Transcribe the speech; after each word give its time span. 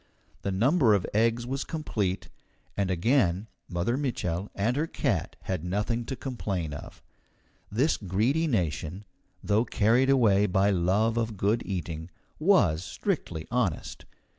The 0.41 0.51
number 0.51 0.95
of 0.95 1.05
eggs 1.13 1.45
was 1.45 1.63
complete, 1.63 2.27
and 2.75 2.89
again 2.89 3.45
Mother 3.69 3.97
Mitchel 3.97 4.49
and 4.55 4.75
her 4.75 4.87
cat 4.87 5.35
had 5.43 5.63
nothing 5.63 6.05
to 6.05 6.15
complain 6.15 6.73
of. 6.73 7.03
This 7.71 7.97
Greedy 7.97 8.47
nation, 8.47 9.05
though 9.43 9.63
carried 9.63 10.09
away 10.09 10.47
by 10.47 10.71
love 10.71 11.17
of 11.17 11.37
good 11.37 11.61
eating, 11.67 12.09
was 12.39 12.83
strictly 12.83 13.47
honest. 13.51 14.05